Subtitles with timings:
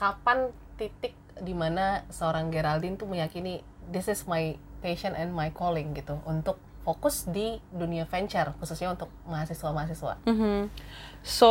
[0.00, 0.48] kapan
[0.80, 3.60] titik di mana seorang Geraldine tuh meyakini
[3.92, 9.12] this is my passion and my calling gitu untuk fokus di dunia venture khususnya untuk
[9.28, 10.24] mahasiswa-mahasiswa.
[10.24, 10.72] Mm-hmm.
[11.20, 11.50] So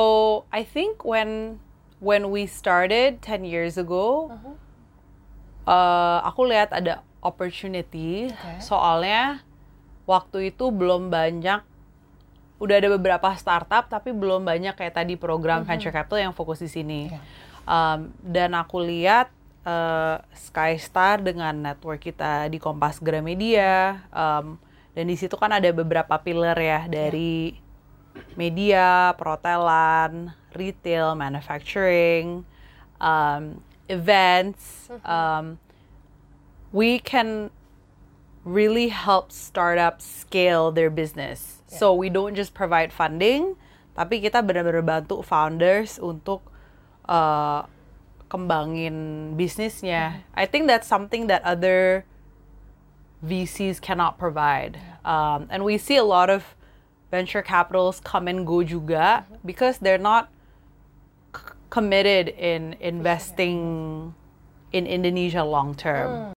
[0.50, 1.62] I think when
[2.02, 4.54] when we started 10 years ago, Mhm.
[5.70, 8.34] uh, aku lihat ada opportunity.
[8.34, 8.66] Oke.
[8.66, 9.46] Soalnya
[10.10, 11.62] waktu itu belum banyak,
[12.58, 16.70] udah ada beberapa startup tapi belum banyak kayak tadi program venture capital yang fokus di
[16.72, 17.14] sini.
[17.14, 17.22] Iya.
[17.70, 19.30] Um, dan aku lihat
[19.62, 24.58] uh, Skystar dengan network kita di Kompas Gramedia, um,
[24.98, 27.54] dan di situ kan ada beberapa pillar ya dari
[28.34, 32.42] media, perhotelan, retail, manufacturing,
[32.98, 34.90] um, events.
[35.06, 35.62] Um,
[36.74, 37.54] we can
[38.42, 41.62] really help startups scale their business.
[41.70, 43.54] So we don't just provide funding,
[43.94, 46.42] tapi kita benar-benar bantu founders untuk
[47.10, 47.66] uh,
[48.30, 50.22] kembangin bisnisnya.
[50.38, 52.06] I think that's something that other
[53.26, 54.78] VCs cannot provide.
[55.04, 56.56] Um, and we see a lot of
[57.12, 60.30] venture capitals come and go juga because they're not
[61.36, 64.14] c- committed in investing
[64.72, 66.32] in Indonesia long term.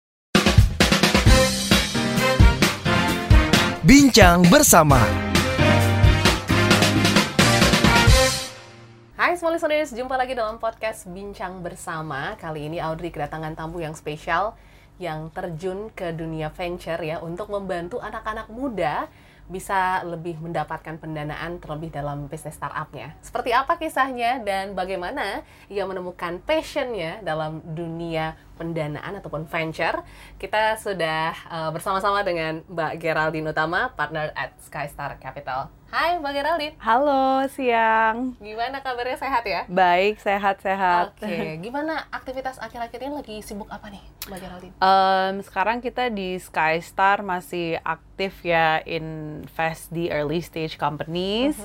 [3.83, 5.30] Bincang bersama
[9.21, 12.33] Hai semua listeners, jumpa lagi dalam podcast Bincang Bersama.
[12.41, 14.57] Kali ini Audrey kedatangan tamu yang spesial
[14.97, 19.05] yang terjun ke dunia venture ya untuk membantu anak-anak muda
[19.45, 23.13] bisa lebih mendapatkan pendanaan terlebih dalam bisnis startupnya.
[23.21, 30.05] Seperti apa kisahnya dan bagaimana ia menemukan passionnya dalam dunia pendanaan ataupun venture?
[30.37, 35.73] Kita sudah uh, bersama-sama dengan Mbak Geraldine Utama, partner at Skystar Capital.
[35.91, 38.39] Hai Mbak Geraldine, Halo, siang.
[38.39, 39.67] gimana kabarnya sehat ya?
[39.67, 41.19] Baik, sehat-sehat.
[41.19, 44.73] Oke, gimana aktivitas akhir-akhir ini lagi sibuk apa nih, Mbak Geraldine?
[44.79, 51.59] Em, sekarang kita di Skystar masih aktif ya invest di early stage companies.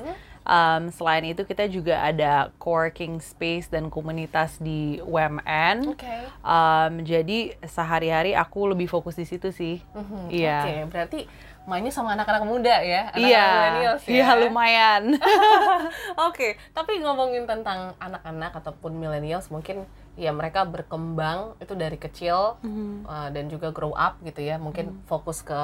[0.46, 5.90] Em, selain itu kita juga ada coworking space dan komunitas di UMN.
[5.90, 6.06] Oke.
[6.40, 9.82] Em, jadi sehari-hari aku lebih fokus di situ sih.
[9.90, 10.58] Mhm, Iya.
[10.62, 11.20] Oke, berarti
[11.66, 14.10] mainnya sama anak-anak muda ya, anak-anak Iya, millennials ya.
[14.14, 15.02] iya lumayan.
[16.30, 19.82] Oke, tapi ngomongin tentang anak-anak ataupun millennials, mungkin
[20.14, 22.54] ya mereka berkembang itu dari kecil
[23.02, 25.58] uh, dan juga grow up gitu ya, mungkin fokus ke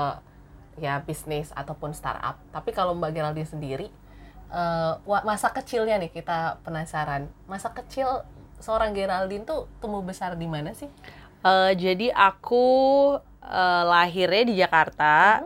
[0.74, 2.34] ya bisnis ataupun startup.
[2.50, 3.86] Tapi kalau Mbak Geraldine sendiri,
[4.52, 8.22] uh, masa kecilnya nih kita penasaran, masa kecil
[8.62, 10.86] seorang Geraldine tuh tumbuh besar di mana sih?
[11.42, 12.66] Eh, jadi aku
[13.42, 15.42] eh, lahirnya di Jakarta.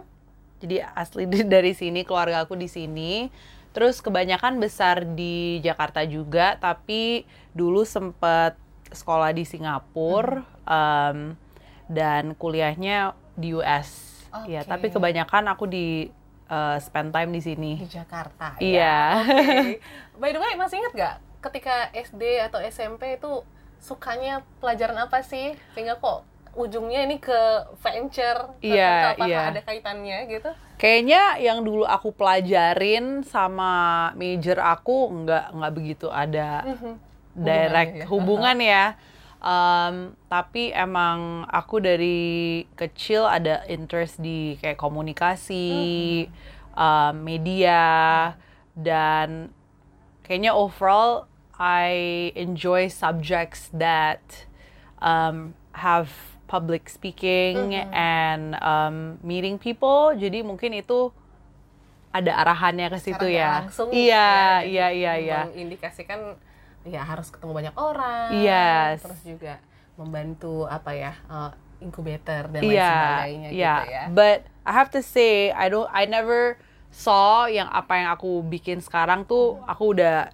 [0.61, 1.25] Jadi asli
[1.57, 3.33] dari sini, keluarga aku di sini.
[3.73, 8.57] Terus kebanyakan besar di Jakarta juga, tapi dulu sempet
[8.89, 11.37] sekolah di Singapura em,
[11.85, 14.17] dan kuliahnya di US.
[14.49, 14.69] Ya, Oke.
[14.69, 16.09] tapi kebanyakan aku di
[16.47, 17.73] eh, spend time di sini.
[17.77, 19.21] di Jakarta Iya.
[19.21, 19.23] ya.
[19.23, 19.79] Oke.
[20.17, 23.43] By the way, masih ingat gak ketika SD atau SMP itu
[23.79, 25.55] sukanya pelajaran apa sih?
[25.73, 27.41] Sehingga kok ujungnya ini ke
[27.77, 28.57] venture?
[28.59, 29.51] Iya, Tertentu, apakah iya.
[29.51, 30.51] ada kaitannya gitu?
[30.77, 33.73] Kayaknya yang dulu aku pelajarin sama
[34.13, 36.65] major aku nggak nggak begitu ada
[37.33, 38.05] direct ya.
[38.09, 38.85] hubungan ya.
[39.37, 46.27] Um, tapi emang aku dari kecil ada interest di kayak komunikasi,
[46.75, 48.35] um, media,
[48.75, 49.53] dan
[50.27, 54.45] kayaknya overall I enjoy subjects that
[55.01, 56.13] um, have
[56.47, 60.13] public speaking and um, meeting people.
[60.17, 61.13] Jadi mungkin itu
[62.13, 63.69] ada arahannya ke situ ya.
[63.69, 65.41] langsung iya, ya, iya, iya, iya.
[65.53, 66.41] Mengindikasikan
[66.87, 68.31] ya harus ketemu banyak orang.
[68.39, 69.03] Yes.
[69.03, 69.55] Terus juga
[69.99, 71.13] membantu apa ya?
[71.27, 73.75] eh, incubator dan lain Iya, sebagainya iya.
[73.85, 74.05] gitu ya.
[74.09, 76.57] But I have to say, I don't, I never
[76.89, 80.33] saw yang apa yang aku bikin sekarang tuh aku udah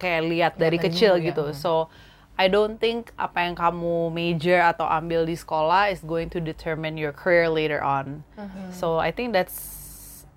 [0.00, 1.28] kayak lihat dari dari kecil ya.
[1.34, 1.52] gitu.
[1.52, 1.92] So
[2.38, 6.96] I don't think apa yang kamu major atau ambil di sekolah is going to determine
[6.96, 8.22] your career later on.
[8.38, 8.72] Mm-hmm.
[8.72, 9.58] So I think that's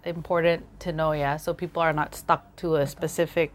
[0.03, 1.37] important to know ya.
[1.37, 3.53] So people are not stuck to a specific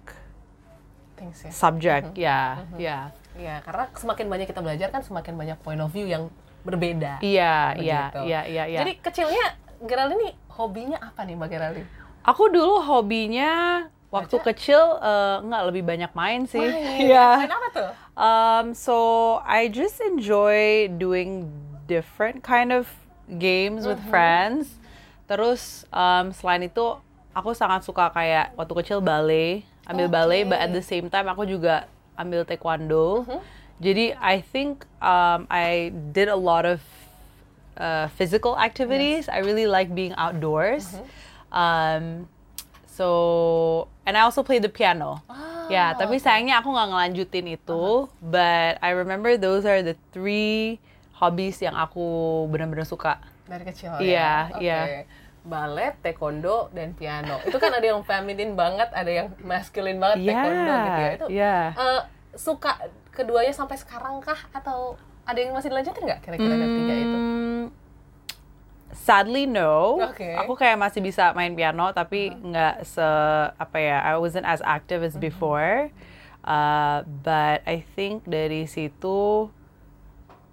[1.16, 1.50] Thanks ya.
[1.50, 2.12] subject.
[2.14, 3.02] Yeah, yeah.
[3.36, 6.28] Iya, karena semakin banyak kita belajar kan semakin banyak point of view yang
[6.64, 7.20] berbeda.
[7.20, 8.78] Iya, iya, iya, iya, iya.
[8.84, 9.44] Jadi kecilnya
[9.84, 11.88] Geraldine ini hobinya apa nih Mbak Geraldine?
[12.24, 14.46] Aku dulu hobinya waktu Baca?
[14.52, 16.64] kecil eh, nggak lebih banyak main sih.
[16.64, 17.00] Main.
[17.12, 17.28] Iya.
[17.44, 17.90] Main apa tuh?
[18.16, 18.96] Um, so
[19.44, 21.52] I just enjoy doing
[21.84, 22.88] different kind of
[23.36, 24.80] games with friends.
[25.28, 26.96] Terus um, selain itu
[27.36, 31.46] aku sangat suka kayak waktu kecil ballet, ambil ballet, but at the same time aku
[31.46, 31.86] juga
[32.18, 33.22] ambil taekwondo.
[33.76, 36.80] Jadi I think um, I did a lot of
[37.76, 39.28] uh, physical activities.
[39.28, 40.96] I really like being outdoors.
[41.52, 42.26] Um,
[42.88, 45.20] so and I also play the piano.
[45.68, 48.08] ya, tapi sayangnya aku nggak ngelanjutin itu.
[48.24, 50.80] But I remember those are the three
[51.16, 53.20] hobbies yang aku benar-benar suka.
[53.46, 54.56] Dari kecil Iya, ya.
[54.56, 54.62] Oke.
[54.64, 54.80] iya.
[55.46, 57.38] Balet, taekwondo, dan piano.
[57.46, 61.10] Itu kan ada yang feminine banget, ada yang masculine banget Iya, taekwondo gitu ya.
[61.14, 61.56] Itu iya.
[61.78, 62.02] eh,
[62.34, 62.72] suka
[63.14, 67.16] keduanya sampai sekarang kah atau ada yang masih dilanjutin nggak kira-kira dari tiga itu?
[67.16, 67.62] Hmm,
[68.96, 70.02] Sadly no.
[70.02, 70.34] Oke.
[70.40, 73.08] Aku kayak masih bisa main piano tapi nggak se
[73.54, 75.94] apa ya, I wasn't as active as before.
[76.46, 79.50] Uh, but I think dari situ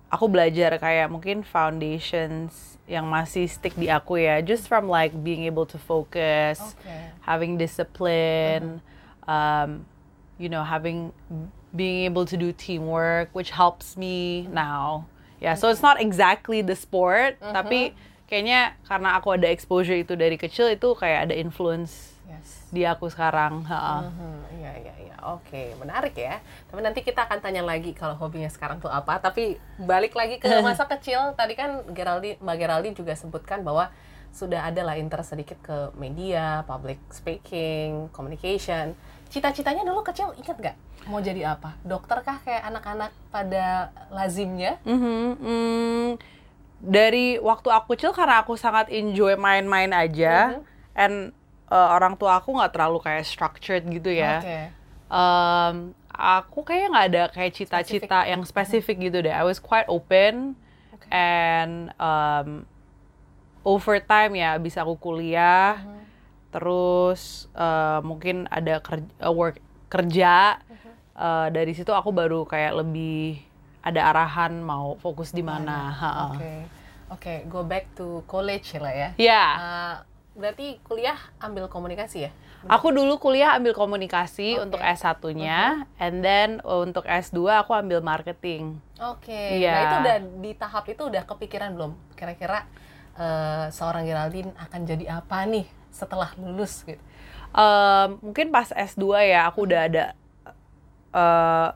[0.10, 5.50] aku belajar kayak mungkin foundations yang masih stick di aku ya, just from like being
[5.50, 6.94] able to focus, Oke.
[7.25, 8.86] having discipline,
[9.25, 9.90] um,
[10.38, 11.10] you know, having
[11.74, 15.10] being able to do teamwork, which helps me now.
[15.42, 17.98] Yeah, so it's not exactly the sport, tapi
[18.30, 22.68] kayaknya karena aku ada exposure itu dari kecil itu kayak ada influence Yes.
[22.72, 23.62] di aku sekarang.
[23.68, 24.04] ha.
[24.04, 25.16] Mhm, Iya, iya, iya.
[25.30, 26.40] Oke, menarik ya.
[26.72, 29.20] Tapi nanti kita akan tanya lagi kalau hobinya sekarang tuh apa.
[29.20, 31.36] Tapi balik lagi ke masa kecil.
[31.36, 33.92] Tadi kan Geraldine, Mbak Geraldine juga sebutkan bahwa
[34.34, 38.98] sudah ada lah interest sedikit ke media, public speaking, communication.
[39.30, 40.78] Cita-citanya dulu kecil ingat nggak?
[41.06, 41.78] Mau jadi apa?
[41.86, 44.81] Dokter kah kayak anak-anak pada lazimnya?
[44.84, 46.08] Mhm, mm,
[46.80, 50.58] dari waktu aku kecil karena aku sangat enjoy main-main aja,
[50.94, 51.30] and
[51.74, 54.38] uh, orang tua aku nggak terlalu kayak structured gitu ya.
[54.46, 54.60] Oke.
[55.10, 55.75] um,
[56.14, 59.34] aku kayaknya nggak ada kayak cita-cita yang spesifik gitu deh.
[59.34, 60.54] I was quite open
[60.94, 61.10] Oke.
[61.10, 62.70] and um,
[63.66, 65.81] over time ya bisa aku kuliah,
[66.54, 69.58] terus uh, mungkin ada kerja, work
[69.90, 70.62] kerja.
[71.14, 73.38] Uh, dari situ aku baru kayak lebih
[73.86, 75.94] ada arahan mau fokus di mana.
[76.34, 76.54] Oke.
[77.14, 79.10] Oke, go back to college lah ya.
[79.22, 79.96] Ya, Uh,
[80.34, 82.32] berarti kuliah ambil komunikasi ya?
[82.64, 84.64] aku dulu kuliah ambil komunikasi Oke.
[84.72, 88.80] untuk S1-nya, and then uh, untuk S2 aku ambil marketing.
[89.04, 89.74] Oke, Iya.
[89.76, 91.92] nah itu udah di tahap itu udah kepikiran belum?
[92.16, 92.64] Kira-kira
[93.20, 97.02] eh, seorang Geraldine akan jadi apa nih setelah lulus gitu?
[97.54, 100.06] Um, mungkin pas S2 ya aku udah ada
[101.14, 101.70] uh,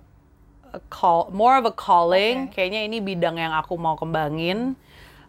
[0.73, 2.49] a call more of a calling.
[2.49, 2.63] Oke.
[2.63, 4.73] Kayaknya ini bidang yang aku mau kembangin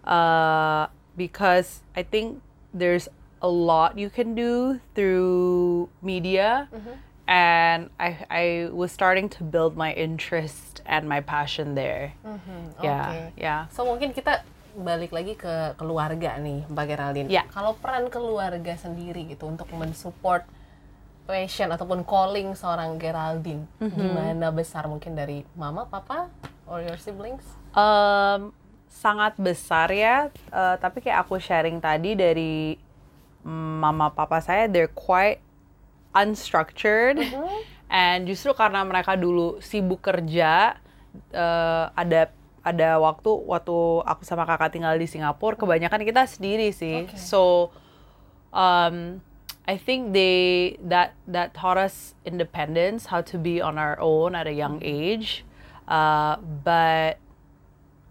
[0.08, 0.88] uh,
[1.18, 2.40] because I think
[2.72, 6.66] there's a lot you can do through media.
[7.28, 12.16] And I I was starting to build my interest and my passion there.
[12.24, 13.20] Mhm, Ya, Oke.
[13.36, 13.56] ya.
[13.68, 14.40] So mungkin kita
[14.72, 17.28] balik lagi ke keluarga nih, Mbak Geraldine.
[17.28, 17.44] Ya.
[17.52, 20.48] Kalau peran keluarga sendiri gitu untuk mensupport
[21.28, 23.92] passion ataupun calling seorang Geraldine, Mhm.
[23.92, 26.32] gimana besar mungkin dari mama, papa,
[26.64, 27.44] or your siblings?
[27.76, 28.56] Um,
[28.88, 32.80] sangat besar ya, eh, tapi kayak aku sharing tadi dari
[33.48, 35.40] mama papa saya, they're quite
[36.12, 37.16] unstructured,
[37.88, 40.76] and justru karena mereka dulu sibuk kerja,
[41.32, 42.28] eh, ada
[42.60, 47.16] ada waktu waktu aku sama kakak tinggal di Singapura, kebanyakan kita sendiri sih, Oke.
[47.16, 47.72] so
[48.52, 49.24] um,
[49.64, 54.44] I think they that that taught us independence, how to be on our own at
[54.44, 55.48] a young age.
[55.88, 57.16] Uh, but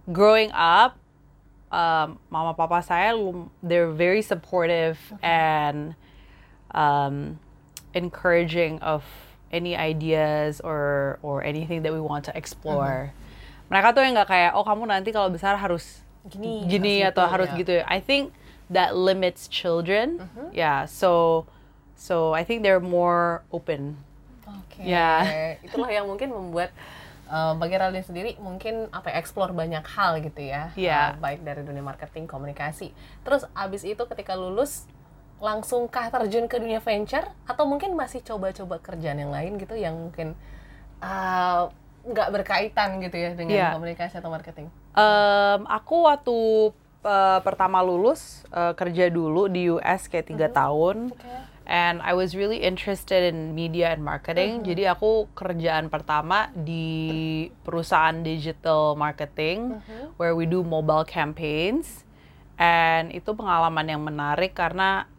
[0.09, 0.97] growing up,
[1.71, 3.13] um, mama papa saya
[3.63, 5.95] they're very supportive and
[6.71, 7.39] um,
[7.93, 9.03] encouraging of
[9.51, 13.11] any ideas or or anything that we want to explore.
[13.67, 17.23] Mereka tuh yang nggak kayak oh kamu nanti kalau besar harus Gini, gini harus atau
[17.23, 17.57] gitu, harus ya.
[17.63, 17.75] gitu.
[17.87, 18.35] I think
[18.67, 20.27] that limits children.
[20.51, 21.43] Yeah, so
[21.95, 23.95] so I think they're more open.
[24.43, 24.83] Oke.
[24.83, 25.23] Ya.
[25.65, 26.75] Itulah yang mungkin membuat
[27.27, 30.71] uh, Mbak Geraldine sendiri mungkin apa ya, explore banyak hal gitu ya.
[30.73, 31.15] Iya.
[31.15, 32.91] Uh, baik dari dunia marketing, komunikasi.
[33.21, 34.87] Terus abis itu ketika lulus
[35.37, 40.33] langsungkah terjun ke dunia venture atau mungkin masih coba-coba kerjaan yang lain gitu yang mungkin
[40.97, 41.69] uh,
[42.07, 43.69] nggak berkaitan gitu ya dengan Iya.
[43.77, 44.71] komunikasi atau marketing.
[44.97, 46.37] Um, aku waktu
[47.05, 51.13] uh, pertama lulus uh, kerja dulu di US kayak tiga tahun.
[51.13, 51.56] Oke.
[51.67, 54.63] And I was really interested in media and marketing.
[54.63, 59.75] Jadi aku kerjaan pertama di perusahaan digital marketing
[60.15, 62.07] where we do mobile campaigns.
[62.55, 65.11] And itu pengalaman yang menarik karena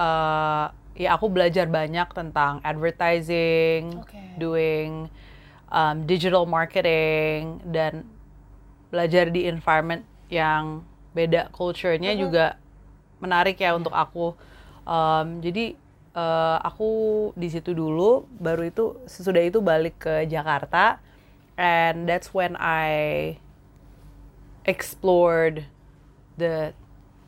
[0.00, 4.40] uh, ya aku belajar banyak tentang advertising, Oke.
[4.40, 5.12] doing
[5.68, 8.08] um, digital marketing dan
[8.88, 12.56] belajar di environment yang beda culture-nya juga
[13.20, 14.32] menarik ya untuk aku.
[14.86, 15.74] Um, jadi
[16.16, 16.88] eh, aku
[17.34, 21.02] di situ dulu, baru itu sesudah itu balik ke Jakarta
[21.58, 23.36] and that's when I
[24.64, 25.66] explored
[26.36, 26.72] the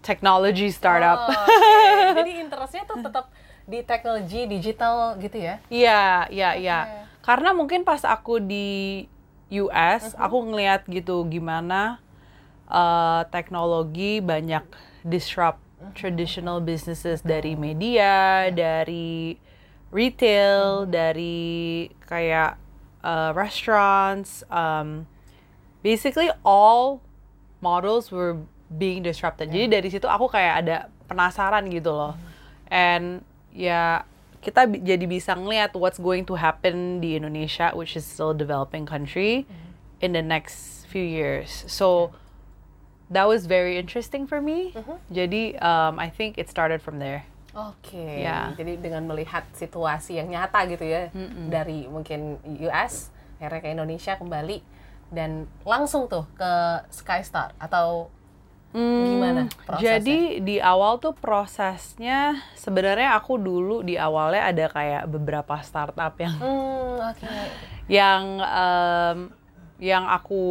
[0.03, 1.29] technology startup.
[1.29, 2.17] Oh, oke.
[2.23, 3.27] Jadi interestnya tuh tetap
[3.69, 5.61] di teknologi digital gitu ya?
[5.69, 6.79] Iya, iya, iya.
[7.21, 9.05] Karena mungkin pas aku di
[9.53, 10.21] US, Mhm.
[10.21, 12.01] aku ngeliat gitu gimana
[12.69, 14.65] uh, teknologi banyak
[15.05, 15.61] disrupt.
[15.95, 19.39] Traditional businesses dari media, dari
[19.91, 22.59] retail, dari kayak
[23.03, 24.43] uh, restaurants.
[24.51, 25.07] Um,
[25.83, 27.01] basically all
[27.61, 28.37] models were
[28.69, 29.49] being disrupted.
[29.49, 30.77] Jadi dari situ aku kayak ada
[31.09, 32.15] penasaran gitu loh.
[32.69, 34.05] And ya
[34.45, 38.39] kita bi- jadi bisa ngeliat what's going to happen di Indonesia, which is still a
[38.39, 39.49] developing country,
[40.01, 41.65] in the next few years.
[41.67, 42.13] So
[43.09, 44.73] that was very interesting for me.
[45.09, 47.25] Jadi um, I think it started from there.
[47.57, 48.55] Oke, Ya.
[48.55, 51.11] jadi dengan melihat situasi yang nyata gitu ya
[51.49, 54.59] dari mungkin US akhirnya ke Indonesia kembali
[55.11, 56.53] dan langsung tuh ke
[56.93, 58.13] Skystar atau
[58.71, 59.81] gimana prosesnya?
[59.81, 66.15] Hmm, Jadi di awal tuh prosesnya sebenarnya aku dulu di awalnya ada kayak beberapa startup
[66.21, 67.27] yang Hmm, oke.
[67.99, 69.19] yang em,
[69.81, 70.43] yang aku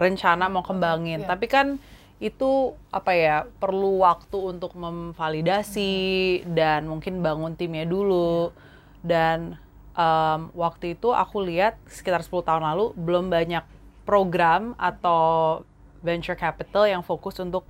[0.00, 1.22] rencana mau kembangin.
[1.22, 1.36] Iya.
[1.36, 1.76] Tapi kan
[2.20, 8.56] itu apa ya perlu waktu untuk memvalidasi dan mungkin bangun timnya dulu.
[9.04, 9.60] Dan
[9.92, 13.64] em, waktu itu aku lihat sekitar 10 tahun lalu belum banyak
[14.08, 15.60] program atau
[16.00, 17.68] venture capital yang fokus untuk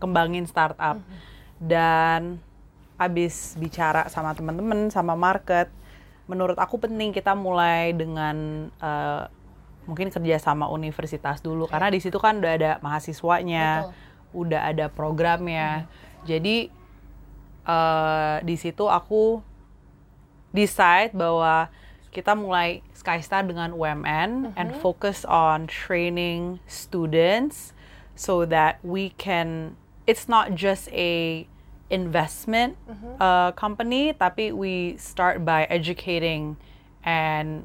[0.00, 0.96] kembangin startup.
[1.60, 2.40] Dan
[2.96, 5.68] abis bicara sama teman-teman, sama market,
[6.30, 9.24] menurut aku penting kita mulai dengan eh,
[9.86, 11.66] mungkin kerja sama universitas dulu.
[11.66, 13.90] Karena di situ kan udah ada mahasiswanya,
[14.32, 15.90] udah ada programnya.
[16.24, 16.70] Jadi
[17.66, 19.42] eh, di situ aku
[20.52, 21.72] decide bahwa
[22.12, 27.72] kita mulai Skystar dengan UMN and focus on training students
[28.12, 29.74] so that we can
[30.04, 31.48] it's not just a
[31.88, 32.76] investment
[33.16, 36.60] uh, company tapi we start by educating
[37.00, 37.64] and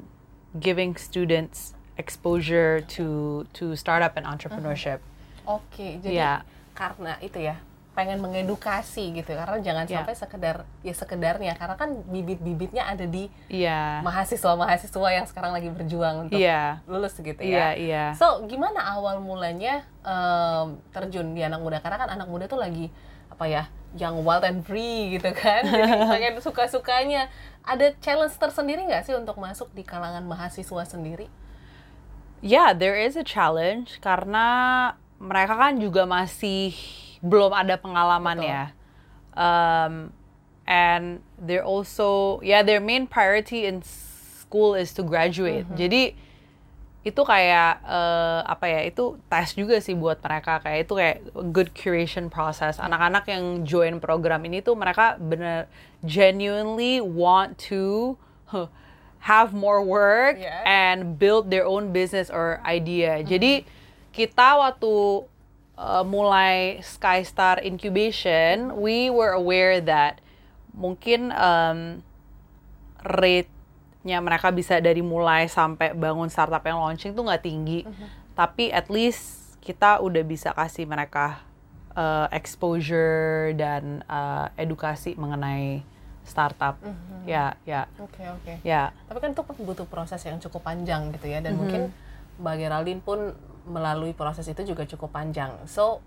[0.56, 3.06] giving students exposure to
[3.52, 5.02] to startup and entrepreneurship.
[5.44, 6.32] Oke, jadi Iya.
[6.72, 7.58] karena itu ya
[7.92, 9.98] pengen mengedukasi gitu karena jangan Iya.
[9.98, 14.06] sampai sekedar ya sekedarnya karena kan bibit-bibitnya ada di Iya.
[14.06, 16.78] mahasiswa-mahasiswa yang sekarang lagi berjuang untuk Iya.
[16.86, 17.74] lulus gitu ya.
[17.74, 18.14] iya.
[18.14, 21.82] So, gimana awal mulanya em, terjun di anak muda?
[21.82, 22.86] Karena kan anak muda tuh lagi
[23.28, 23.66] apa ya,
[23.98, 25.66] yang wild and free gitu kan.
[25.66, 27.26] Jadi pengen suka-sukanya.
[27.66, 31.26] Ada challenge tersendiri nggak sih untuk masuk di kalangan mahasiswa sendiri?
[32.40, 34.46] Yeah, there is a challenge karena
[35.18, 36.74] mereka kan juga masih
[37.18, 38.50] belum ada pengalaman Betul.
[38.50, 38.64] ya.
[39.38, 39.94] Um,
[40.66, 45.66] and they're also, yeah, their main priority in school is to graduate.
[45.74, 46.14] Jadi
[47.06, 48.80] itu kayak eh, apa ya?
[48.86, 51.16] Itu tes juga sih buat mereka kayak itu kayak
[51.50, 52.78] good curation process.
[52.78, 55.66] Anak-anak yang join program ini tuh mereka bener
[56.04, 58.14] genuinely want to
[59.20, 60.62] have more work Yeah.
[60.64, 63.20] and build their own business or idea.
[63.22, 63.66] Jadi
[64.14, 65.26] kita waktu
[65.76, 70.18] uh, mulai Skystar incubation, we were aware that
[70.72, 72.00] mungkin um,
[73.02, 77.82] rate-nya mereka bisa dari mulai sampai bangun startup yang launching tuh nggak tinggi.
[78.34, 81.42] Tapi at least kita udah bisa kasih mereka
[81.94, 85.82] uh, exposure dan uh, edukasi mengenai
[86.28, 86.76] startup.
[87.24, 88.60] Ya, ya, Oke, oke.
[88.64, 88.92] ya.
[89.08, 91.92] Tapi kan itu butuh proses yang cukup panjang gitu ya dan mungkin
[92.38, 93.34] Mbak Geraldine pun
[93.68, 95.52] melalui proses itu juga cukup panjang.
[95.68, 96.00] So,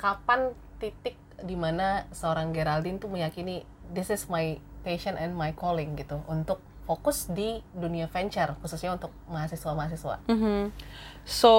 [0.00, 5.94] kapan titik di mana seorang Geraldine tuh meyakini this is my passion and my calling
[5.94, 10.22] gitu untuk fokus di dunia venture khususnya untuk mahasiswa-mahasiswa.
[10.30, 10.70] Mhm.
[11.26, 11.52] So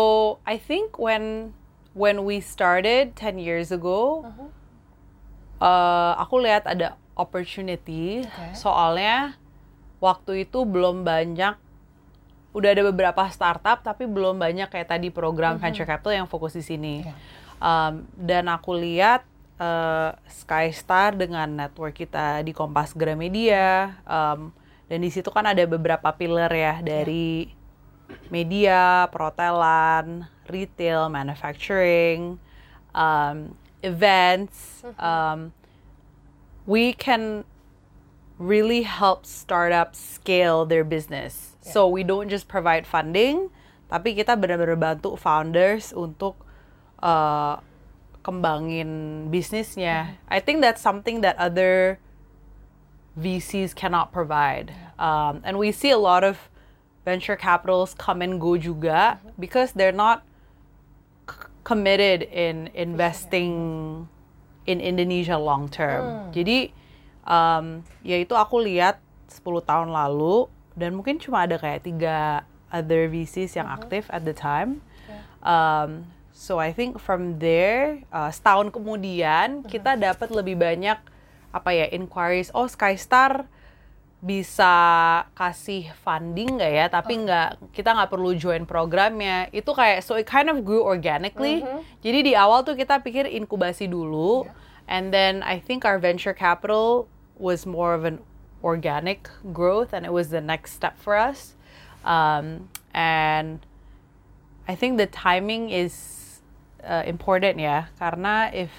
[0.47, 1.51] I think when
[1.91, 4.23] when we started 10 years ago,
[5.59, 8.23] uh, aku lihat ada opportunity.
[8.23, 8.55] Oke.
[8.55, 9.35] Soalnya
[9.97, 11.57] waktu itu belum banyak
[12.55, 16.63] udah ada beberapa startup tapi belum banyak kayak tadi program venture capital yang fokus di
[16.63, 16.95] sini.
[17.05, 17.13] Iya.
[17.57, 19.25] Um, dan aku lihat
[19.57, 24.53] uh, Skystar dengan network kita di Kompas Gramedia um,
[24.87, 27.51] dan di situ kan ada beberapa pillar ya dari
[28.31, 32.39] media, perhotelan, retail, manufacturing,
[32.95, 33.51] um,
[33.83, 34.87] events.
[34.95, 35.51] Um,
[36.67, 37.45] we can
[38.37, 41.55] really help startups scale their business.
[41.61, 43.49] So we don't just provide funding,
[43.89, 46.35] tapi kita benar-benar bantu founders untuk
[47.01, 47.59] uh,
[48.23, 50.19] kembangin bisnisnya.
[50.27, 51.99] I think that's something that other
[53.17, 54.71] VCs cannot provide.
[54.99, 56.51] Um, and we see a lot of
[57.03, 60.27] venture capitals come and go juga because they're not
[61.27, 64.07] c- committed in investing
[64.67, 66.29] in Indonesia long term.
[66.35, 66.69] Jadi
[67.23, 68.99] um, ya itu aku lihat
[69.31, 74.35] 10 tahun lalu dan mungkin cuma ada kayak tiga other VCs yang aktif at the
[74.35, 74.83] time.
[75.41, 80.99] Um, so I think from there uh, setahun kemudian kita dapat lebih banyak
[81.55, 82.51] apa ya inquiries.
[82.51, 83.47] Oh Skystar
[84.17, 84.73] bisa
[85.37, 86.85] kasih funding nggak ya?
[86.89, 89.45] Tapi nggak kita nggak perlu join programnya.
[89.53, 91.61] Itu kayak so it kind of grew organically.
[92.01, 94.49] Jadi di awal tuh kita pikir inkubasi dulu,
[94.89, 97.05] and then I think our venture capital
[97.37, 98.25] was more of an
[98.65, 101.53] organic growth, and it was the next step for us.
[102.01, 103.61] Um, and
[104.65, 105.93] I think the timing is
[106.81, 108.73] uh, important ya, karena if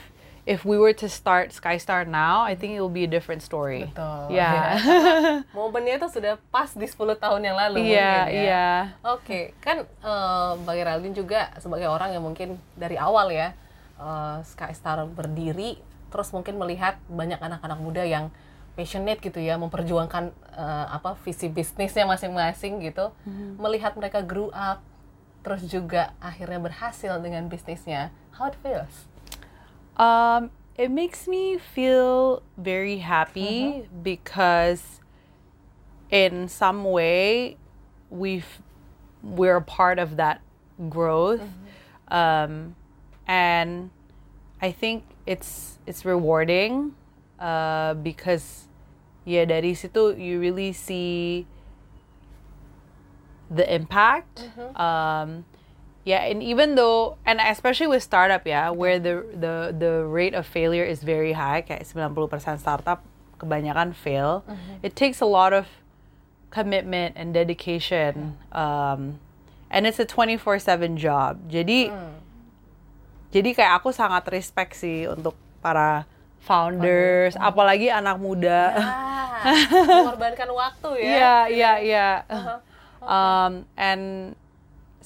[0.48, 3.92] if we were to start Skystar now, I think it will be a different story.
[3.92, 4.32] Betul.
[4.32, 4.80] Yeah.
[5.56, 8.40] Momennya itu sudah pas di 10 tahun yang lalu Iya, mungkin ya.
[8.40, 8.68] iya.
[9.04, 13.52] Oke, kan eh, Mbak Geraldine juga sebagai orang yang mungkin dari awal ya
[14.00, 15.76] eh, Skystar berdiri,
[16.08, 18.32] terus mungkin melihat banyak anak-anak muda yang
[18.72, 23.12] passionate gitu ya, memperjuangkan eh, apa visi bisnisnya masing-masing gitu,
[23.60, 24.80] melihat mereka grow up,
[25.44, 28.08] terus juga akhirnya berhasil dengan bisnisnya.
[28.38, 29.07] How it feels?
[29.98, 35.00] Um, it makes me feel very happy because
[36.10, 37.56] in some way
[38.10, 38.62] we've
[39.22, 40.40] we're a part of that
[40.88, 41.42] growth.
[42.08, 42.76] Um,
[43.26, 43.90] and
[44.62, 46.94] I think it's it's rewarding
[47.38, 48.68] uh, because
[49.26, 51.46] yeah dari situ you really see
[53.50, 54.48] the impact.
[54.78, 55.44] Um,
[56.08, 60.48] yeah, and even though, and especially with startup, yeah, where the the the rate of
[60.48, 63.04] failure is very high, kayak 90% startup
[63.36, 64.40] kebanyakan fail.
[64.80, 65.68] It takes a lot of
[66.48, 68.40] commitment and dedication.
[68.56, 69.20] Um,
[69.68, 71.44] and it's a 24/7 job.
[71.52, 71.92] Jadi
[73.28, 76.08] jadi kayak aku sangat respect sih untuk para
[76.40, 78.72] founders, apalagi anak muda.
[78.80, 79.44] Ah,
[80.08, 81.12] mengorbankan waktu ya.
[81.12, 82.14] Yeah, yeah, yeah.
[83.04, 84.32] Um, and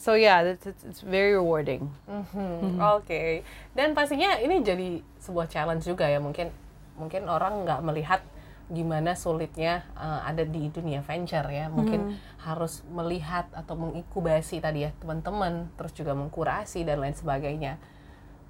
[0.02, 1.86] so yeah, it's, it's, it's very rewarding.
[2.10, 3.46] Hmm, Oke,
[3.78, 6.50] dan pastinya ini jadi sebuah challenge juga ya mungkin
[6.98, 8.20] mungkin orang nggak melihat
[8.66, 11.70] gimana sulitnya eh, ada di dunia venture ya.
[11.70, 17.78] Mungkin harus melihat atau mengikubasi tadi ya teman-teman terus juga mengkurasi dan lain sebagainya.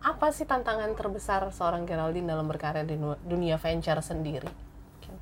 [0.01, 2.97] Apa sih tantangan terbesar seorang Geraldine dalam berkarya di
[3.29, 4.49] dunia venture sendiri?
[4.49, 5.15] Mungkin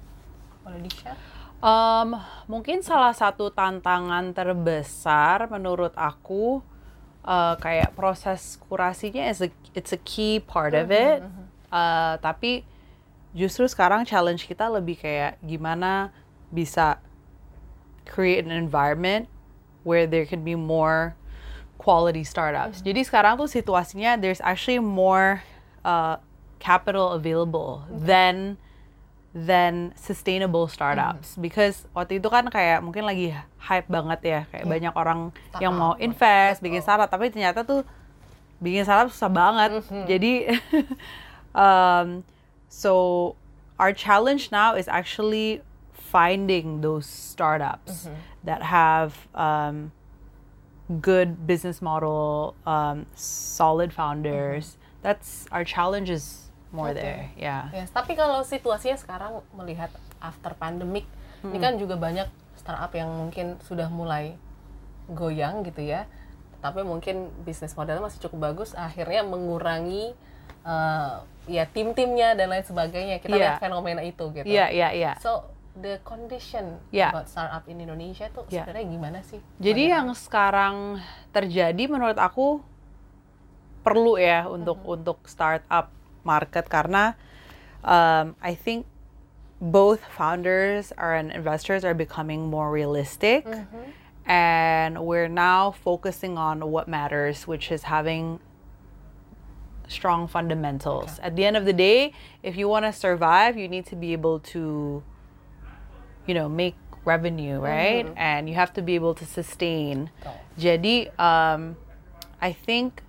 [0.63, 2.17] boleh di share Um,
[2.49, 6.65] mungkin salah satu tantangan terbesar menurut aku
[7.21, 11.21] uh, kayak proses kurasinya is a, it's a key part of it.
[11.69, 12.65] Uh, tapi
[13.37, 16.11] justru sekarang challenge kita lebih kayak gimana
[16.49, 16.97] bisa
[18.09, 19.29] create an environment
[19.85, 21.13] where there can be more
[21.77, 22.81] quality startups.
[22.81, 25.45] Jadi sekarang tuh situasinya there's actually more
[25.85, 26.17] uh,
[26.57, 28.57] capital available than
[29.31, 31.39] than sustainable startups.
[31.39, 33.31] Because waktu itu kan kayak mungkin lagi
[33.63, 35.31] hype banget ya kayak banyak orang
[35.63, 37.87] yang mau Startup, invest bikin startup tapi ternyata tuh
[38.59, 39.71] bikin startup susah banget.
[40.11, 40.33] Jadi
[41.55, 42.27] um,
[42.67, 43.35] so
[43.79, 45.63] our challenge now is actually
[45.95, 48.11] finding those startups
[48.43, 49.95] that have um,
[51.01, 54.77] good business model um, solid founders.
[55.03, 57.01] That's our challenge is more Okay.
[57.01, 61.03] there yeah Yes, tapi kalau situasinya sekarang melihat after pandemic,
[61.43, 64.37] ini kan juga banyak startup yang mungkin sudah mulai
[65.09, 66.05] goyang gitu ya.
[66.61, 70.13] Tapi mungkin bisnis modelnya masih cukup bagus, akhirnya mengurangi
[70.61, 71.15] eh,
[71.49, 73.17] ya tim-timnya dan lain sebagainya.
[73.19, 73.41] Kita Iya.
[73.49, 74.45] lihat fenomena itu gitu.
[74.45, 75.13] Iya, iya, iya.
[75.19, 77.11] So the condition Iya.
[77.11, 78.69] about startup in Indonesia tuh Iya.
[78.69, 79.41] sebenarnya gimana sih?
[79.57, 79.95] Jadi Bagaimana?
[79.97, 80.77] yang sekarang
[81.33, 82.61] terjadi menurut aku
[83.81, 85.89] perlu ya untuk untuk startup
[86.25, 87.15] market karena
[87.85, 88.87] um, I think
[89.61, 93.47] both founders are and investors are becoming more realistic
[94.25, 98.41] and we're now focusing on what matters which is having
[99.89, 101.19] strong fundamentals.
[101.21, 104.13] At the end of the day, if you want to survive, you need to be
[104.13, 105.03] able to
[106.27, 108.07] you know, make revenue, right?
[108.17, 110.11] And you have to be able to sustain.
[110.23, 110.39] Betul.
[110.55, 111.75] Jadi, um,
[112.41, 113.03] I think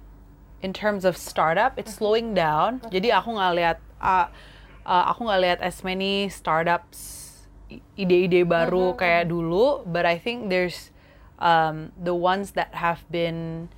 [0.62, 2.82] in terms of startup, it's slowing down.
[2.94, 4.30] Jadi aku nggak lihat, uh,
[4.86, 7.30] uh, aku nggak lihat as many startups
[7.98, 9.86] ide-ide baru kayak dulu.
[9.86, 10.94] But I think there's
[11.42, 13.70] um, the ones that have been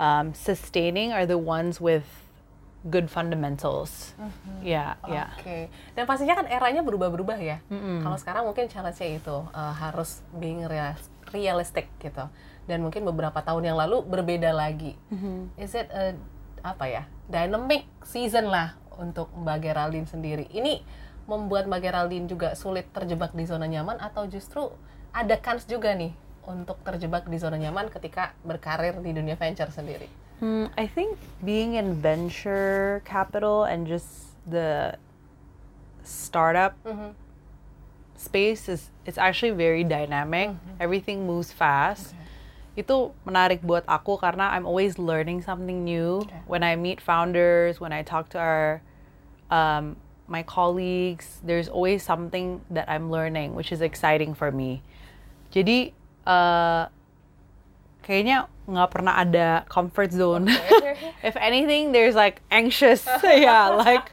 [0.00, 2.08] um, sustaining are the ones with
[2.88, 4.16] good fundamentals.
[4.64, 5.28] Yeah, yeah.
[5.36, 7.60] Oke, dan pastinya kan eranya berubah-berubah ya.
[7.68, 12.24] Kalau sekarang mungkin challenge-nya itu eh, harus being realis- realistic gitu.
[12.70, 14.94] Dan mungkin beberapa tahun yang lalu berbeda lagi.
[15.58, 16.14] Is it a
[16.62, 20.46] apa ya dynamic season lah untuk Mbak Geraldine sendiri.
[20.46, 20.78] Ini
[21.26, 24.70] membuat Mbak Geraldine juga sulit terjebak di zona nyaman atau justru
[25.10, 26.14] ada kans juga nih
[26.46, 30.06] untuk terjebak di zona nyaman ketika berkarir di dunia venture sendiri.
[30.38, 34.94] Hmm, I think being in venture capital and just the
[36.00, 37.12] startup Mhm.
[38.16, 40.52] space is it's actually very dynamic.
[40.78, 42.12] Everything moves fast.
[42.78, 46.22] Itu menarik buat aku karena I'm always learning something new.
[46.24, 46.42] Okay.
[46.46, 48.82] When I meet founders, when I talk to our
[49.50, 49.96] um,
[50.30, 54.82] my colleagues, there's always something that I'm learning, which is exciting for me.
[55.50, 55.90] Jadi
[56.22, 56.86] uh,
[58.06, 60.46] kayaknya nggak pernah ada comfort zone.
[61.26, 64.06] if anything, there's like anxious, yeah, like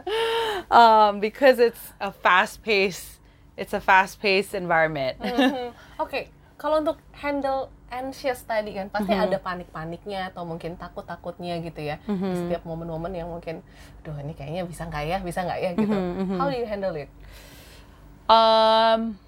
[0.72, 3.20] um, because it's a fast pace,
[3.60, 5.20] it's a fast paced environment.
[5.20, 5.76] Mhm.
[6.00, 11.98] Oke, kalau untuk handle anxious tadi kan pasti ada panik-paniknya atau mungkin takut-takutnya gitu ya.
[12.06, 13.66] Di setiap momen-momen yang mungkin,
[14.06, 15.70] duh ini kayaknya bisa nggak ya, bisa nggak ya?
[15.74, 15.98] Gitu.
[16.38, 17.10] How do you handle it?
[18.30, 19.18] Um,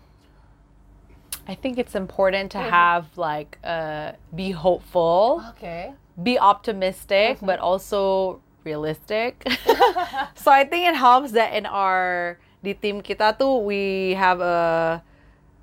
[1.50, 8.38] I think it's important to have like uh, be hopeful, Oke, be optimistic, but also
[8.62, 9.42] realistic.
[10.38, 15.02] so I think it helps that in our di tim kita tuh we have a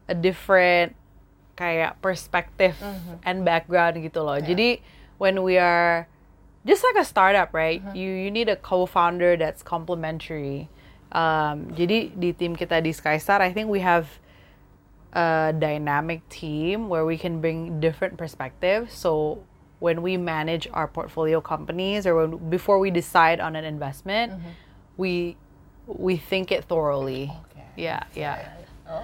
[0.06, 0.94] a different
[1.62, 3.22] kayak perspective mm-hmm.
[3.22, 4.42] and background gitu loh.
[4.42, 4.82] Jadi
[5.22, 6.10] when we are
[6.66, 7.86] just like a startup, right?
[7.86, 7.94] Mm-hmm.
[7.94, 10.74] You you need a co-founder that's complementary.
[11.14, 14.10] Um, jadi di tim kita di Skystar, I think we have
[15.14, 18.96] a dynamic team where we can bring different perspectives.
[18.96, 19.44] So
[19.84, 24.56] when we manage our portfolio companies or when, before we decide on an investment, mm-hmm.
[24.98, 25.38] we
[25.86, 27.30] we think it thoroughly.
[27.30, 27.60] Oke.
[27.76, 28.61] Yeah, yeah.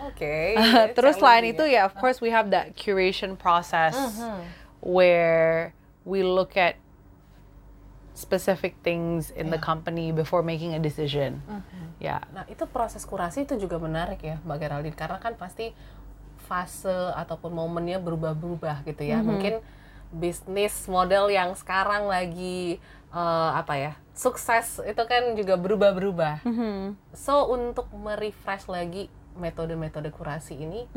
[0.07, 0.55] Oke.
[0.97, 3.95] Terus selain itu ya, of course we have that curation process
[4.83, 5.71] where
[6.03, 6.79] we look at
[8.17, 11.37] specific things in the company before making a decision.
[12.01, 12.25] Yeah.
[12.33, 15.69] Nah, itu proses kurasi itu juga menarik ya, Mbak Geraldine, karena kan pasti
[16.49, 19.21] fase ataupun momennya berubah-berubah gitu ya.
[19.21, 19.61] Mungkin
[20.09, 22.81] bisnis model yang sekarang lagi
[23.13, 26.41] eh, apa ya, sukses itu kan juga berubah-berubah.
[27.13, 30.89] So, untuk merefresh lagi metode-metode kurasi ini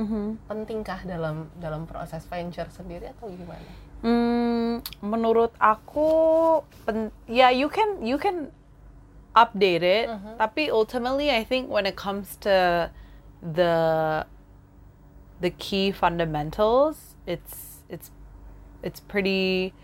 [0.48, 3.68] pentingkah dalam dalam proses venture sendiri atau gimana?
[4.00, 8.48] Hmm, menurut aku, pen, ya you can you can
[9.36, 10.08] update it.
[10.40, 12.88] Tapi ultimately, I think when it comes to
[13.44, 13.74] the
[15.40, 18.08] the key fundamentals, it's it's
[18.80, 19.76] it's pretty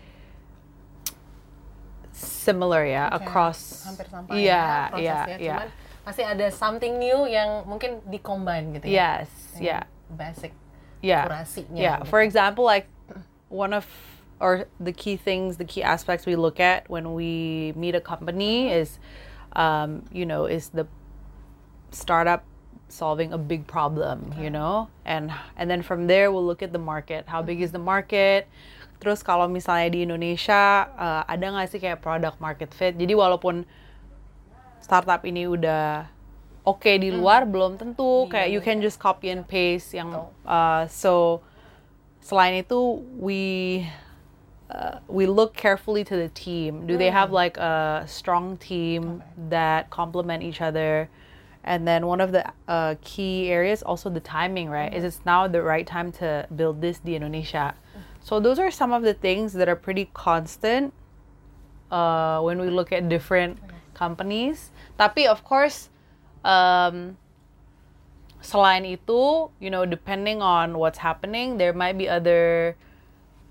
[2.17, 3.85] similar ya Oke, across.
[3.85, 5.53] hampir sama ya iya, prosesnya, iya.
[5.53, 5.69] cuman
[6.07, 9.27] pasti ada something new yang mungkin di-combine gitu ya.
[9.27, 9.83] Yes, yeah.
[10.07, 10.55] Basic
[11.01, 12.09] yeah kurasinya yeah gitu.
[12.09, 12.87] for example like
[13.49, 13.85] one of
[14.37, 18.69] or the key things the key aspects we look at when we meet a company
[18.69, 18.99] is
[19.53, 20.85] um, you know is the
[21.91, 22.43] startup
[22.89, 26.79] solving a big problem you know and and then from there we'll look at the
[26.79, 28.47] market how big is the market
[28.97, 33.67] terus kalau misalnya di Indonesia uh, ada nggak sih kayak product market fit jadi walaupun
[34.81, 36.07] startup ini udah
[36.67, 38.27] oke di luar belum tentu.
[38.27, 40.11] Kayak you can just copy and paste yang
[40.43, 41.41] uh, so
[42.19, 43.87] selain itu we
[44.69, 46.83] uh, we look carefully to the team.
[46.87, 51.09] Do they have like a strong team that complement each other?
[51.67, 55.47] And then one of the uh, key areas also the timing right is it's now
[55.47, 57.75] the right time to build this di Indonesia.
[58.23, 60.93] So those are some of the things that are pretty constant
[61.91, 63.59] uh, when we look at different
[63.97, 64.69] companies.
[64.93, 65.89] Tapi of course,
[66.45, 67.17] um,
[68.45, 72.77] selain itu, you know, depending on what's happening, there might be other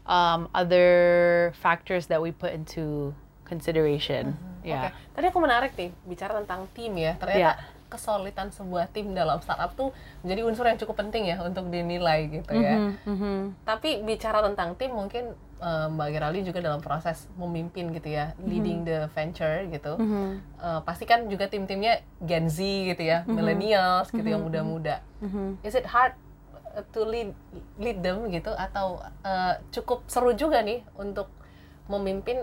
[0.07, 3.11] um, other factors that we put into
[3.43, 4.39] consideration.
[4.63, 4.91] Yeah.
[4.91, 7.15] Oke, tadi aku menarik nih bicara tentang tim ya.
[7.19, 7.53] Ternyata Iya.
[7.87, 9.95] kesulitan sebuah tim dalam startup tuh
[10.27, 12.91] menjadi unsur yang cukup penting ya untuk dinilai gitu ya.
[13.07, 13.63] Mm-hmm.
[13.63, 18.85] Tapi bicara tentang tim mungkin eh, Mbak Geraldine juga dalam proses memimpin gitu ya, leading
[18.85, 19.97] the venture gitu.
[20.61, 25.01] Eh, pasti kan juga tim-timnya Gen Z gitu ya, millennials gitu yang muda-muda.
[25.65, 26.13] Is it hard
[26.77, 27.33] uh, to lead
[27.81, 28.53] lead them gitu?
[28.53, 31.33] Atau uh, cukup seru juga nih untuk
[31.87, 32.43] memimpin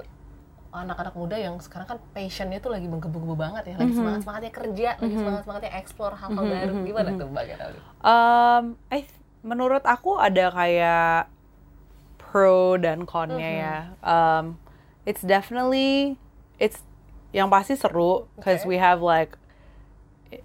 [0.73, 4.89] anak-anak muda yang sekarang kan passionnya tuh lagi menggebu-gebu banget ya, lagi semangat semangatnya kerja,
[4.97, 6.73] lagi semangat semangatnya explore hal-hal baru.
[6.81, 7.83] Gimana tuh Mbak Geraldine?
[8.01, 9.05] Um, I
[9.45, 11.29] menurut aku ada kayak
[12.33, 13.77] pro dan connya ya.
[14.01, 14.57] Um,
[15.05, 16.17] it's definitely
[16.57, 16.81] it's
[17.29, 18.73] yang pasti seru because Okay.
[18.73, 19.37] we have like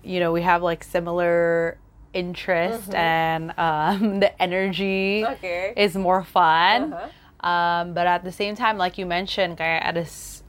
[0.04, 1.80] you know we have like similar
[2.12, 5.72] interest and um, the energy Okay.
[5.80, 6.92] is more fun.
[6.92, 7.08] Uh-huh.
[7.40, 10.04] Um, but at the same time, like you mentioned, kayak at a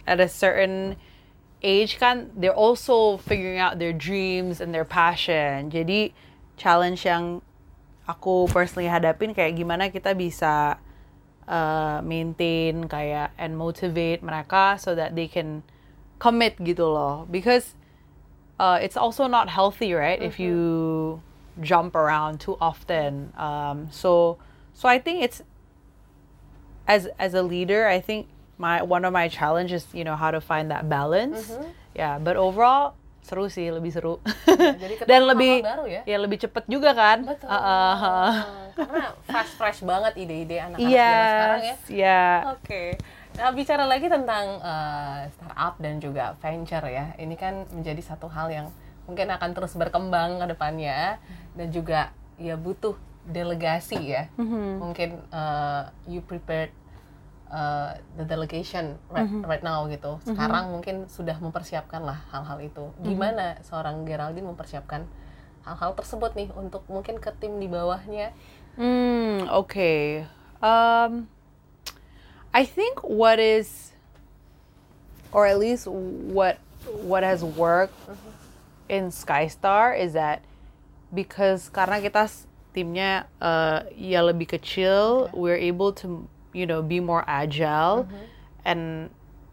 [0.10, 0.98] at a certain
[1.64, 5.70] age kan, they're also figuring out their dreams and their passion.
[5.72, 6.12] Jadi
[6.60, 7.40] challenge yang
[8.10, 10.82] aku personally hadapin kayak gimana kita bisa
[11.50, 15.66] uh, maintain kayak and motivate mereka so that they can
[16.22, 17.26] commit gitu loh.
[17.26, 17.74] Because
[18.62, 20.22] uh, it's also not healthy, right?
[20.22, 21.20] If you
[21.60, 23.34] jump around too often.
[23.36, 24.38] Um, so
[24.78, 25.42] so I think it's
[26.88, 30.40] as as a leader, I think my one of my challenges, you know, how to
[30.40, 31.50] find that balance.
[31.96, 32.96] Yeah, but overall
[33.30, 34.18] seru sih, lebih seru.
[34.50, 36.02] jadi ketemu Dan lebih baru ya?
[36.18, 37.22] lebih cepet juga kan?
[37.22, 37.46] Betul.
[37.46, 38.34] Uh, uh, uh.
[38.74, 41.70] Karena fresh fresh banget ide-ide anak-anak zaman sekarang ya.
[41.70, 42.34] Yes, yeah.
[42.58, 42.84] Oke.
[43.38, 47.14] Nah, bicara lagi tentang eh, startup dan juga venture ya.
[47.16, 48.68] Ini kan menjadi satu hal yang
[49.06, 51.22] mungkin akan terus berkembang ke depannya
[51.56, 52.98] dan juga ya butuh
[53.30, 54.28] delegasi ya.
[54.82, 56.74] Mungkin eh, you prepared
[57.50, 60.22] eh, the delegation right, right now gitu.
[60.24, 62.94] Sekarang mungkin sudah mempersiapkan lah hal-hal itu.
[63.02, 65.06] Gimana seorang Geraldine mempersiapkan
[65.66, 68.32] hal-hal tersebut nih untuk mungkin ke tim di bawahnya?
[68.80, 70.26] Mm, okay.
[70.64, 71.28] Um,
[72.54, 73.94] I think what is,
[75.32, 76.58] or at least what
[77.04, 77.96] what has worked
[78.90, 80.42] in Skystar is that
[81.14, 82.26] because karena kita
[82.74, 88.08] timnya uh, ya lebih kecil, we're able to you know be more agile,
[88.66, 89.10] and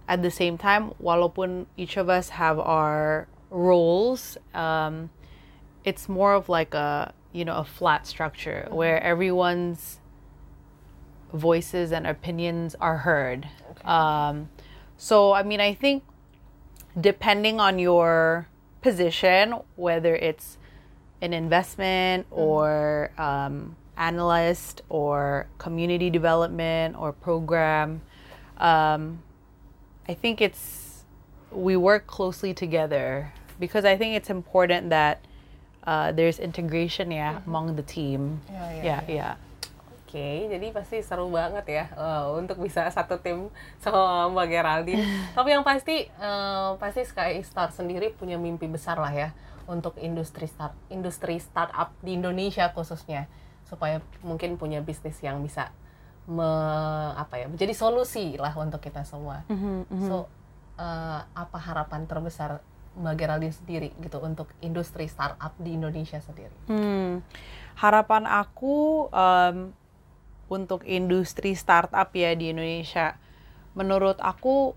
[0.08, 5.10] at the same time, walaupun each of us have our roles, um,
[5.84, 10.00] it's more of like a you know a flat structure where everyone's
[11.32, 13.48] voices and opinions are heard.
[13.84, 14.48] Um,
[14.96, 16.04] so I mean, I think
[16.98, 18.48] depending on your
[18.80, 20.58] position, whether it's
[21.20, 28.00] an investment or um, analyst or community development or program,
[28.58, 29.20] um,
[30.08, 31.04] I think it's
[31.50, 35.24] we work closely together because I think it's important that
[35.84, 38.40] uh, there's integration yeah among the team.
[38.50, 39.00] Ya, ya, yeah, ya.
[39.08, 39.34] yeah.
[40.06, 43.50] Oke, jadi pasti seru banget ya eh, untuk bisa satu tim
[43.82, 45.02] sama Mbak Geraldine.
[45.36, 49.34] Tapi yang pasti eh, pasti Sky Star sendiri punya mimpi besar lah ya
[49.66, 53.26] untuk industri start industri startup di Indonesia khususnya
[53.66, 55.74] supaya mungkin punya bisnis yang bisa
[56.30, 56.46] me,
[57.14, 59.42] apa ya menjadi solusi lah untuk kita semua.
[60.06, 60.30] So
[60.78, 62.62] eh, apa harapan terbesar
[62.96, 66.56] Mbak Geraldine sendiri gitu untuk industri startup di Indonesia sendiri?
[66.72, 67.20] Hmm,
[67.76, 69.76] harapan aku um,
[70.48, 73.20] untuk industri startup ya di Indonesia,
[73.76, 74.72] menurut aku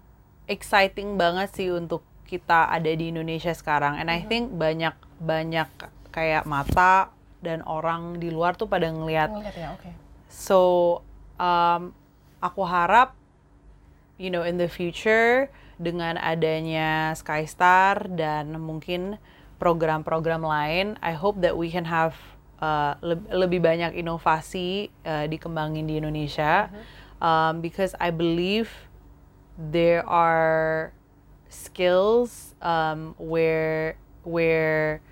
[0.51, 3.95] exciting banget sih untuk kita ada di Indonesia sekarang.
[3.95, 5.69] And I think banyak banyak
[6.11, 9.89] kayak mata dan orang di luar tuh pada ngelihat ya, oke.
[10.29, 10.59] So,
[11.39, 11.95] um,
[12.43, 13.15] aku harap,
[14.19, 15.47] you know, in the future
[15.79, 19.15] dengan adanya Skystar dan mungkin
[19.59, 22.15] program-program lain, I hope that we can have
[22.59, 26.67] uh, leb- lebih banyak inovasi uh, dikembangin di Indonesia,
[27.23, 28.71] um, because I believe
[29.55, 30.91] there are
[31.51, 35.03] skills um, where where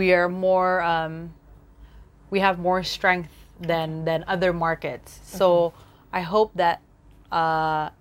[0.00, 1.36] we are more um,
[2.32, 3.28] we have more strength
[3.60, 5.20] than than other markets.
[5.28, 5.76] So
[6.08, 6.80] I hope that
[7.28, 7.92] uh,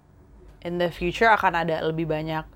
[0.63, 2.47] in the future akan ada lebih banyak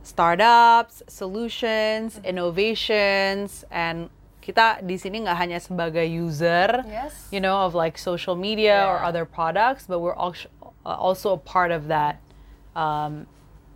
[0.00, 4.08] startups, solutions, innovations, and
[4.40, 7.26] kita di sini nggak hanya sebagai user, Yes.
[7.34, 9.08] you know, of like social media or Yeah.
[9.10, 10.48] other products, but we're also
[10.86, 12.22] also a part of that
[12.78, 13.26] um,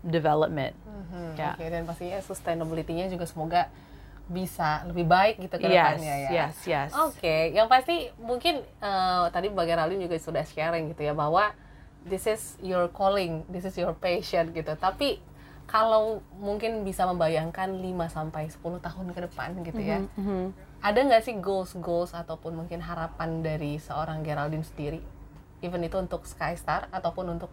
[0.07, 0.79] development.
[0.87, 1.59] Hmm, Ya.
[1.59, 3.67] Oke, dan pastinya sustainability-nya juga semoga
[4.31, 6.31] bisa lebih baik gitu ke Yes, depannya ya.
[6.31, 6.91] yes, yes.
[6.95, 11.51] Oke, yang pasti mungkin eh, tadi Mbak Geraldine juga sudah sharing gitu ya bahwa
[12.07, 14.71] this is your calling, this is your passion gitu.
[14.79, 15.19] Tapi
[15.67, 19.99] kalau mungkin bisa membayangkan 5 sampai 10 tahun ke depan gitu ya.
[20.81, 25.03] Ada nggak sih goals-goals ataupun mungkin harapan dari seorang Geraldine sendiri?
[25.61, 27.51] Even itu untuk Skystar ataupun untuk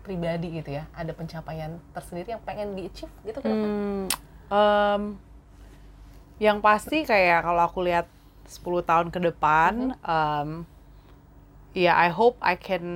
[0.00, 0.86] pribadi gitu ya.
[0.94, 3.68] Ada pencapaian tersendiri yang pengen di-achieve gitu ke depan?
[3.68, 4.06] Hmm,
[4.48, 5.02] um,
[6.40, 8.08] yang pasti kayak kalau aku lihat
[8.48, 10.64] 10 tahun ke depan, um,
[11.76, 12.88] ya I hope I can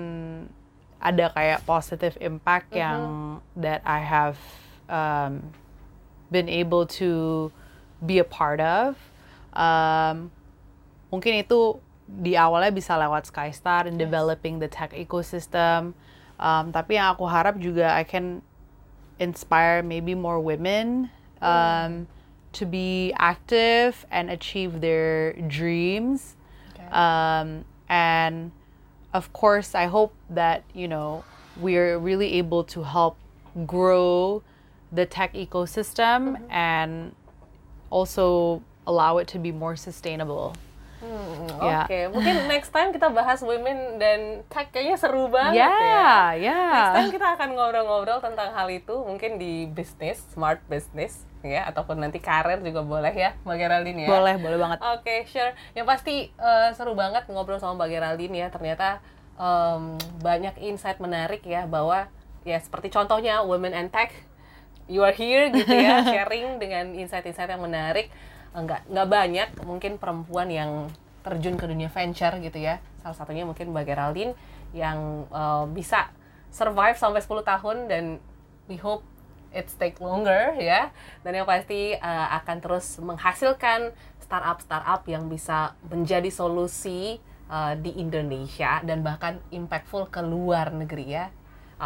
[1.05, 4.41] ada kayak positive impact yang that I have
[4.89, 5.53] um,
[6.33, 7.53] been able to
[8.01, 8.97] be a part of.
[9.53, 10.33] Um,
[11.13, 11.77] mungkin itu
[12.09, 15.93] di awalnya bisa lewat Skystar and developing the tech ecosystem.
[16.41, 18.41] Um, tapi yang aku harap juga I can
[19.21, 21.13] inspire maybe more women.
[21.45, 22.09] Um,
[22.55, 26.37] to be active and achieve their dreams.
[26.75, 26.87] Okay.
[26.91, 28.53] Um, and
[29.13, 31.25] of course, I hope that, you know,
[31.57, 33.17] we're really able to help
[33.67, 34.43] grow
[34.91, 37.15] the tech ecosystem and
[37.91, 40.55] also allow it to be more sustainable.
[41.05, 41.85] Hmm, Ya.
[41.85, 45.77] Oke, mungkin next time kita bahas women dan tech kayaknya seru banget Yeah,
[46.35, 46.51] ya.
[46.51, 46.73] yeah.
[46.73, 52.01] Next time kita akan ngobrol-ngobrol tentang hal itu, mungkin di bisnis, smart business, ya, ataupun
[52.01, 54.09] nanti karir juga boleh ya, Mbak Geraldine ya.
[54.11, 54.79] Boleh, boleh banget.
[54.83, 55.53] Oke, sure.
[55.73, 58.49] Yang pasti eh, seru banget ngobrol sama Mbak Geraldine ya.
[58.49, 58.99] Ternyata
[59.37, 62.09] em, banyak insight menarik ya bahwa
[62.43, 64.11] ya seperti contohnya Women and Tech,
[64.89, 68.09] you are here gitu ya, sharing dengan insight-insight yang menarik.
[68.55, 69.49] Enggak nggak banyak.
[69.67, 70.89] Mungkin perempuan yang
[71.27, 72.79] terjun ke dunia venture gitu ya.
[73.03, 74.33] Salah satunya mungkin Mbak Geraldine
[74.71, 76.09] yang eh, bisa
[76.55, 78.05] survive sampai 10 tahun dan
[78.71, 79.03] we hope
[79.51, 80.95] it's take longer ya.
[81.27, 87.95] Dan yang pasti uh, akan terus menghasilkan startup startup yang bisa menjadi solusi uh, di
[88.03, 91.31] Indonesia dan bahkan impactful ke luar negeri ya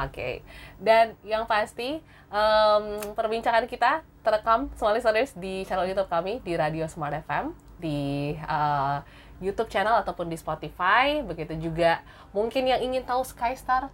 [0.06, 0.44] oke.
[0.78, 1.98] Dan yang pasti
[2.30, 2.84] em,
[3.16, 9.00] perbincangan kita terekam semua listeners di channel YouTube kami di Radio Smart FM di uh,
[9.38, 11.22] YouTube channel ataupun di Spotify.
[11.22, 12.02] Begitu juga
[12.34, 13.88] mungkin yang ingin tahu Skystar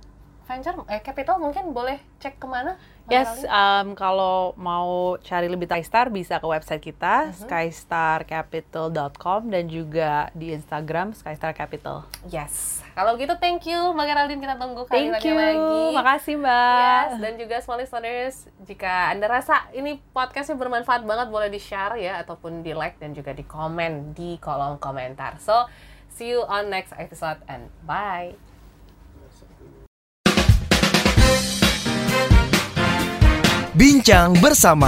[0.44, 6.09] Venture eh Capital mungkin boleh cek ke mana Yes, um, kalau mau cari lebih Skystar
[6.09, 12.09] bisa ke website kita skystarcapital.com dan juga di Instagram Skystar Capital.
[12.33, 12.80] Yes.
[12.96, 15.92] Kalau gitu thank you Mbak Geraldine kita tunggu kali Thank you, lagi.
[15.92, 16.80] makasih Mbak.
[16.80, 22.24] Yes, dan juga small listeners, jika Anda rasa ini podcastnya bermanfaat banget, boleh di-share ya,
[22.24, 25.37] ataupun di-like dan juga di-komen di kolom komentar.
[25.44, 25.68] So,
[26.09, 28.43] see you on next episode and bye!
[33.74, 34.87] Bincang bersama